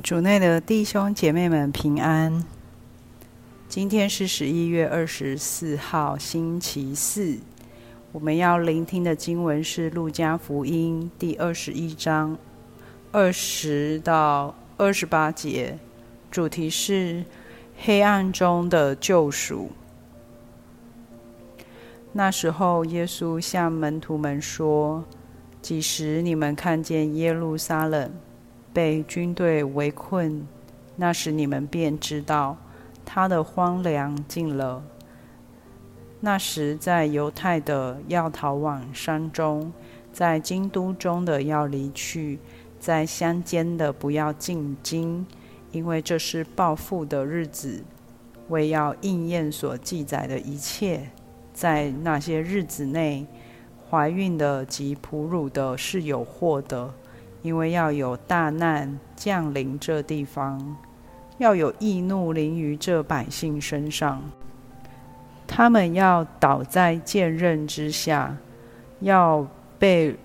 [0.00, 2.44] 主内的弟兄姐妹们平安。
[3.68, 7.38] 今天是十一月二十四号，星期四。
[8.10, 12.36] 我们要聆听的经文是《路加福音》第二十一章
[13.12, 15.78] 二十到二十八节，
[16.30, 17.24] 主题是
[17.76, 19.70] 黑暗中的救赎。
[22.12, 25.04] 那时候，耶稣向门徒们说
[25.62, 28.10] ：“几时你们看见耶路撒冷
[28.72, 30.46] 被军队围困，
[30.96, 32.56] 那时你们便知道
[33.04, 34.82] 他的荒凉尽了。
[36.20, 39.72] 那时，在犹太的要逃往山中，
[40.12, 42.38] 在京都中的要离去，
[42.78, 45.26] 在乡间的不要进京，
[45.72, 47.82] 因为这是报复的日子，
[48.48, 51.10] 为要应验所记载的一切。”
[51.52, 53.26] 在那些日子内，
[53.90, 56.94] 怀孕的及哺乳的是有祸的，
[57.42, 60.76] 因为要有大难降临这地方，
[61.38, 64.22] 要有易怒临于这百姓身上，
[65.46, 68.36] 他们要倒在剑刃之下，
[69.00, 69.46] 要
[69.78, 70.16] 被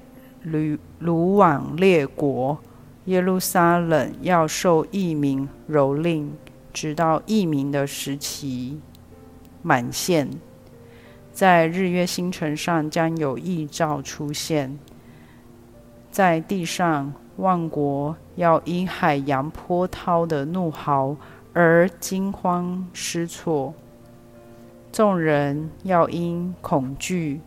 [0.46, 2.58] 掳掳往列国，
[3.06, 6.30] 耶路撒冷要受异民蹂躏，
[6.72, 8.80] 直到异民的时期
[9.64, 10.30] 满现。
[11.32, 14.78] 在日月星辰上将有异兆出现，
[16.18, 21.16] 在地上万国要因海洋波涛的怒嚎
[21.54, 23.72] 而惊慌失措，
[24.92, 27.40] 众人要因恐惧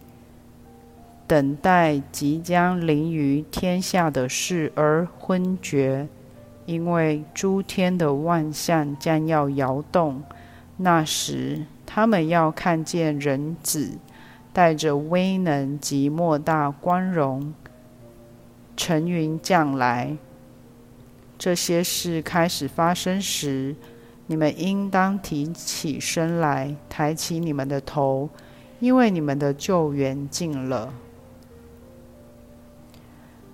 [1.27, 6.07] 等待即将临于天下的事而昏厥，
[6.65, 10.23] 因为诸天的万象将要摇动，
[10.77, 11.67] 那时。
[11.85, 13.99] 他们要看见人子
[14.53, 17.53] 带着威能及莫大光荣
[18.81, 20.17] 乘云降来。
[21.37, 23.77] 这些事开始发生时，
[24.27, 28.31] 你们应当提起身来，抬起你们的头，
[28.79, 30.95] 因为你们的救援近了。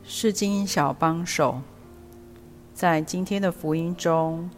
[0.05, 1.61] 是经小帮手，
[2.73, 4.49] 在今天的福音中。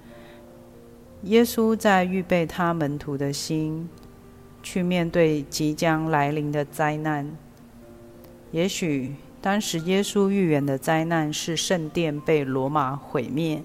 [1.23, 3.89] 耶稣在预备他门徒的心，
[4.63, 7.35] 去面对即将来临的灾难。
[8.51, 13.63] 也许当时耶稣预言的灾难是圣殿被罗马毁灭；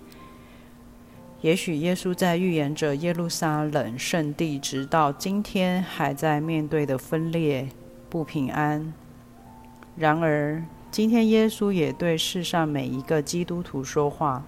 [1.42, 7.68] 也许耶稣在预言着耶路撒冷圣地直到今天还在面对的分裂
[8.10, 8.94] 不平安。
[9.96, 14.46] 然而，今天耶稣也对世上每一个基督徒说话。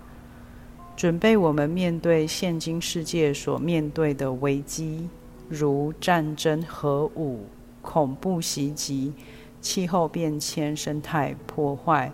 [0.96, 5.09] 准备我们面对现今世界所面对的危机，
[5.50, 7.47] 如战争、核武、
[7.81, 9.12] 恐怖袭击、
[9.66, 12.12] 气候变迁、生态破坏、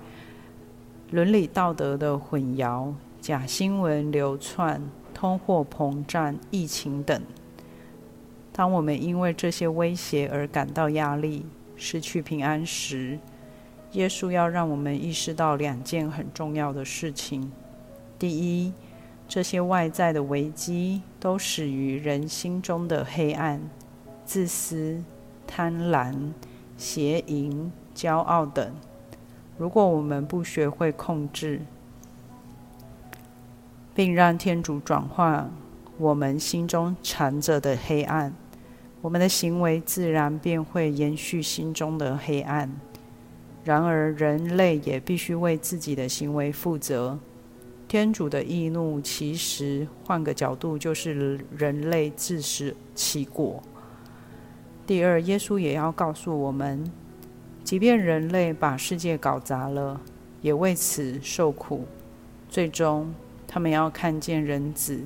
[1.11, 4.81] 伦理道德的混淆、假新闻流窜、
[5.13, 7.21] 通货膨胀、疫情等。
[8.53, 11.45] 当我们因为这些威胁而感到压力、
[11.75, 13.19] 失去平安时，
[13.91, 17.51] 耶稣要让我们意识到两件很重要的事情。
[18.17, 18.71] 第一，
[19.27, 23.59] 这些外在的危机都始于人心中的黑暗、
[24.23, 25.03] 自私、
[25.45, 26.15] 贪婪、
[26.81, 28.73] 邪淫、骄傲等。
[29.55, 31.61] 如果我们不学会控制，
[33.93, 35.47] 并让天主转化
[35.99, 38.33] 我们心中藏着的黑暗，
[38.99, 42.67] 我们的行为自然便会延续心中的黑暗。
[43.63, 47.19] 然而，人类也必须为自己的行为负责。
[47.87, 53.61] 天主的易怒，其实换个角度就是人类自食其果。
[54.91, 56.83] 第二，耶稣也要告诉我们，
[57.63, 60.01] 即便人类把世界搞砸了，
[60.41, 61.85] 也为此受苦。
[62.49, 63.13] 最终，
[63.47, 64.99] 他们要看见人子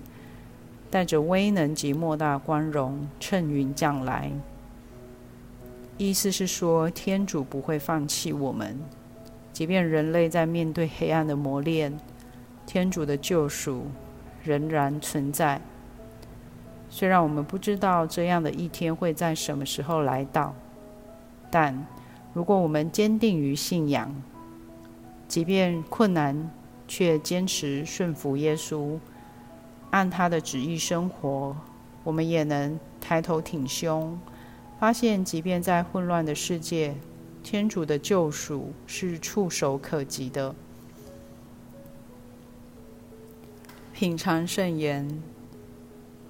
[0.90, 4.32] 带着威能及莫大光荣乘云降来。
[6.00, 8.80] 意思是说，天主不会放弃我们，
[9.54, 11.96] 即便人类在面对黑暗的磨练。
[12.66, 13.86] 天主的救赎
[14.44, 15.62] 仍然存在，
[16.96, 20.56] 虽然我们不知道这样的一天会在什么时候来到，
[21.52, 21.86] 但
[22.32, 24.16] 如果我们坚定于信仰，
[25.28, 26.50] 即便困难，
[26.88, 28.98] 却坚持顺服耶稣，
[29.92, 31.54] 按他的旨意生活，
[32.06, 34.18] 我们也能抬头挺胸，
[34.80, 36.96] 发现即便在混乱的世界，
[37.44, 40.56] 天主的救赎是触手可及的。
[43.92, 45.22] 品尝圣言，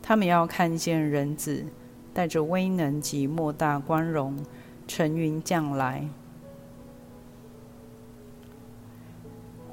[0.08, 1.66] 他们要看见人子
[2.14, 4.38] 带着威能及莫大光荣
[4.88, 6.08] 乘云降来，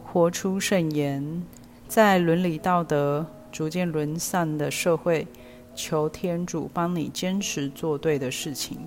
[0.02, 1.42] 活出圣言。
[1.86, 5.28] 在伦理道德逐渐沦丧的社会，
[5.74, 8.78] 求天主帮你坚持做对的事情。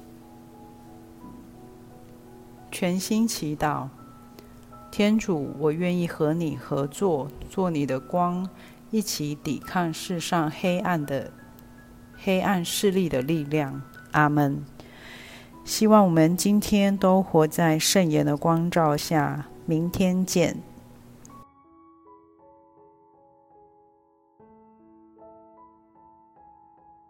[2.71, 3.87] 全心祈祷，
[4.89, 8.49] 天主，我愿意和你合作，做你的光，
[8.95, 11.29] 一起抵抗世上黑暗的
[12.15, 13.81] 黑暗势力的力量。
[14.11, 14.63] 阿门。
[15.65, 19.47] 希望我们今天都活在圣言的光照下。
[19.65, 20.63] 明天见。